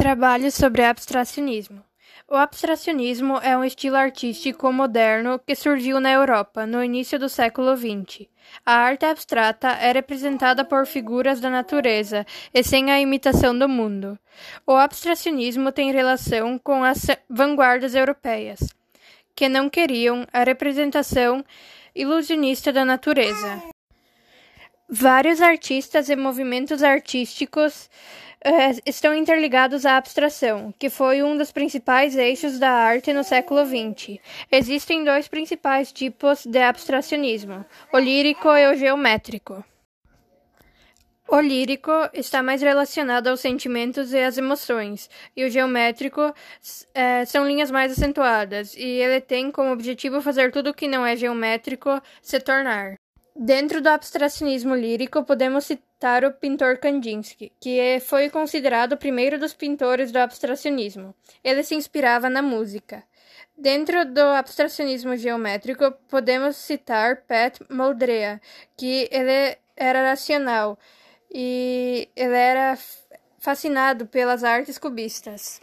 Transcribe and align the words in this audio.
Trabalho 0.00 0.50
sobre 0.50 0.82
abstracionismo. 0.82 1.84
O 2.26 2.34
abstracionismo 2.34 3.36
é 3.42 3.54
um 3.54 3.62
estilo 3.62 3.96
artístico 3.96 4.72
moderno 4.72 5.38
que 5.38 5.54
surgiu 5.54 6.00
na 6.00 6.10
Europa 6.10 6.64
no 6.64 6.82
início 6.82 7.18
do 7.18 7.28
século 7.28 7.76
XX. 7.76 8.26
A 8.64 8.76
arte 8.76 9.04
abstrata 9.04 9.68
é 9.68 9.92
representada 9.92 10.64
por 10.64 10.86
figuras 10.86 11.38
da 11.38 11.50
natureza 11.50 12.24
e 12.54 12.62
sem 12.64 12.90
a 12.90 12.98
imitação 12.98 13.56
do 13.56 13.68
mundo. 13.68 14.18
O 14.66 14.72
abstracionismo 14.72 15.70
tem 15.70 15.92
relação 15.92 16.58
com 16.58 16.82
as 16.82 17.06
vanguardas 17.28 17.94
europeias, 17.94 18.60
que 19.36 19.50
não 19.50 19.68
queriam 19.68 20.26
a 20.32 20.42
representação 20.42 21.44
ilusionista 21.94 22.72
da 22.72 22.86
natureza. 22.86 23.62
Vários 24.88 25.42
artistas 25.42 26.08
e 26.08 26.16
movimentos 26.16 26.82
artísticos 26.82 27.88
estão 28.86 29.14
interligados 29.14 29.84
à 29.84 29.96
abstração, 29.96 30.72
que 30.78 30.88
foi 30.88 31.22
um 31.22 31.36
dos 31.36 31.52
principais 31.52 32.16
eixos 32.16 32.58
da 32.58 32.70
arte 32.70 33.12
no 33.12 33.22
século 33.22 33.64
XX. 33.64 34.18
Existem 34.50 35.04
dois 35.04 35.28
principais 35.28 35.92
tipos 35.92 36.46
de 36.46 36.58
abstracionismo: 36.58 37.64
o 37.92 37.98
lírico 37.98 38.48
e 38.48 38.72
o 38.72 38.76
geométrico. 38.76 39.64
O 41.32 41.38
lírico 41.38 41.92
está 42.12 42.42
mais 42.42 42.60
relacionado 42.60 43.28
aos 43.28 43.38
sentimentos 43.38 44.12
e 44.12 44.18
às 44.18 44.36
emoções, 44.36 45.08
e 45.36 45.44
o 45.44 45.50
geométrico 45.50 46.34
é, 46.92 47.24
são 47.24 47.46
linhas 47.46 47.70
mais 47.70 47.92
acentuadas, 47.92 48.74
e 48.74 48.82
ele 48.82 49.20
tem 49.20 49.48
como 49.52 49.70
objetivo 49.70 50.20
fazer 50.20 50.50
tudo 50.50 50.70
o 50.70 50.74
que 50.74 50.88
não 50.88 51.06
é 51.06 51.14
geométrico 51.14 52.02
se 52.20 52.40
tornar. 52.40 52.99
Dentro 53.42 53.80
do 53.80 53.88
abstracionismo 53.88 54.74
lírico, 54.74 55.24
podemos 55.24 55.64
citar 55.64 56.26
o 56.26 56.30
pintor 56.30 56.76
Kandinsky, 56.76 57.50
que 57.58 57.80
é, 57.80 57.98
foi 57.98 58.28
considerado 58.28 58.92
o 58.92 58.96
primeiro 58.98 59.38
dos 59.38 59.54
pintores 59.54 60.12
do 60.12 60.18
abstracionismo. 60.18 61.14
Ele 61.42 61.62
se 61.62 61.74
inspirava 61.74 62.28
na 62.28 62.42
música. 62.42 63.02
Dentro 63.56 64.04
do 64.04 64.20
abstracionismo 64.20 65.16
geométrico, 65.16 65.90
podemos 66.06 66.54
citar 66.56 67.22
Pat 67.22 67.58
Moldrea, 67.70 68.42
que 68.76 69.08
ele 69.10 69.56
era 69.74 70.10
racional 70.10 70.78
e 71.32 72.10
ele 72.14 72.36
era 72.36 72.76
fascinado 73.38 74.04
pelas 74.04 74.44
artes 74.44 74.76
cubistas. 74.76 75.62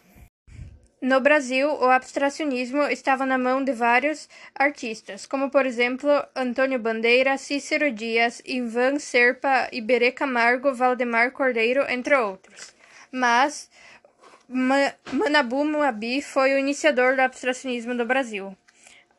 No 0.99 1.21
Brasil, 1.21 1.69
o 1.69 1.85
abstracionismo 1.85 2.81
estava 2.83 3.23
na 3.23 3.37
mão 3.37 3.63
de 3.63 3.71
vários 3.71 4.27
artistas, 4.55 5.27
como 5.27 5.51
por 5.51 5.63
exemplo 5.63 6.09
Antônio 6.35 6.79
Bandeira, 6.79 7.37
Cícero 7.37 7.91
Dias, 7.91 8.41
Ivan 8.43 8.97
Serpa, 8.97 9.69
Iberê 9.71 10.11
Camargo, 10.11 10.73
Valdemar 10.73 11.31
Cordeiro, 11.31 11.85
entre 11.87 12.15
outros. 12.15 12.73
Mas 13.11 13.69
Ma 14.49 14.93
Manabu 15.11 15.65
Muabi 15.65 16.21
foi 16.21 16.53
o 16.53 16.57
iniciador 16.57 17.15
do 17.15 17.21
abstracionismo 17.21 17.93
do 17.93 18.05
Brasil. 18.05 18.57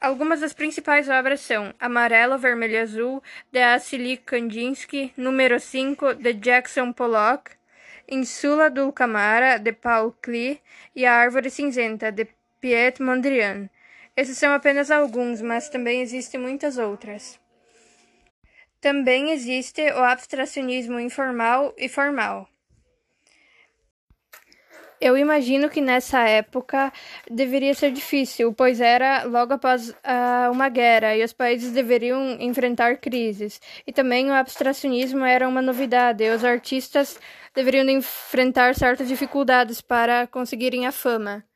Algumas 0.01 0.41
das 0.41 0.55
principais 0.55 1.09
obras 1.09 1.41
são 1.41 1.75
Amarelo, 1.79 2.39
Vermelho 2.39 2.75
e 2.75 2.79
Azul, 2.79 3.23
de 3.53 3.61
Assili 3.61 4.17
Kandinsky, 4.17 5.13
Número 5.17 5.61
5, 5.61 6.15
de 6.15 6.33
Jackson 6.35 6.93
Pollock, 6.93 7.51
Insula 8.11 8.71
dulcamara, 8.71 9.59
de 9.59 9.73
Paul 9.73 10.13
Klee, 10.23 10.61
e 10.97 11.05
A 11.05 11.15
Árvore 11.15 11.51
Cinzenta, 11.51 12.11
de 12.11 12.27
Piet 12.61 13.03
Mondrian. 13.03 13.69
Esses 14.17 14.39
são 14.39 14.53
apenas 14.53 14.91
alguns, 14.91 15.43
mas 15.43 15.69
também 15.69 16.01
existem 16.01 16.41
muitas 16.41 16.79
outras. 16.79 17.39
Também 18.81 19.31
existe 19.33 19.83
o 19.93 20.03
abstracionismo 20.03 20.99
informal 20.99 21.75
e 21.77 21.89
formal. 21.89 22.49
Eu 25.01 25.17
imagino 25.17 25.71
que 25.71 25.81
nessa 25.81 26.29
época 26.29 26.93
deveria 27.31 27.73
ser 27.73 27.93
difícil, 27.93 28.53
pois 28.53 28.81
era 28.81 29.23
logo 29.25 29.55
após 29.55 29.91
uh, 29.91 30.51
uma 30.51 30.69
guerra 30.69 31.17
e 31.17 31.23
os 31.23 31.33
países 31.33 31.73
deveriam 31.73 32.37
enfrentar 32.41 32.97
crises. 32.97 33.61
E 33.87 33.93
também 33.93 34.29
o 34.29 34.35
abstracionismo 34.35 35.25
era 35.25 35.49
uma 35.49 35.63
novidade, 35.63 36.25
e 36.25 36.31
os 36.31 36.45
artistas 36.45 37.19
deveriam 37.55 37.89
enfrentar 37.89 38.75
certas 38.75 39.07
dificuldades 39.07 39.81
para 39.81 40.27
conseguirem 40.27 40.87
a 40.87 40.93
fama. 40.93 41.48